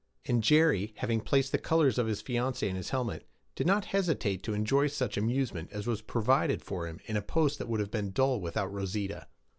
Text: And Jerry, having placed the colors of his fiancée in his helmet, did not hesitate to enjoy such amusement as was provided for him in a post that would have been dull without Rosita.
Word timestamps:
And 0.25 0.41
Jerry, 0.41 0.93
having 0.97 1.21
placed 1.21 1.51
the 1.51 1.59
colors 1.59 1.99
of 1.99 2.07
his 2.07 2.23
fiancée 2.23 2.67
in 2.67 2.75
his 2.75 2.89
helmet, 2.89 3.27
did 3.53 3.67
not 3.67 3.85
hesitate 3.93 4.41
to 4.41 4.53
enjoy 4.55 4.87
such 4.87 5.15
amusement 5.15 5.69
as 5.71 5.85
was 5.85 6.01
provided 6.01 6.63
for 6.63 6.87
him 6.87 6.99
in 7.05 7.15
a 7.17 7.21
post 7.21 7.59
that 7.59 7.67
would 7.69 7.79
have 7.79 7.91
been 7.91 8.09
dull 8.09 8.41
without 8.41 8.73
Rosita. 8.73 9.27